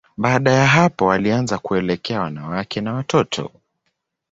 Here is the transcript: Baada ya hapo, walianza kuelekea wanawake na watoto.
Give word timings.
Baada 0.17 0.51
ya 0.51 0.67
hapo, 0.67 1.05
walianza 1.05 1.57
kuelekea 1.59 2.21
wanawake 2.21 2.81
na 2.81 2.93
watoto. 2.93 3.51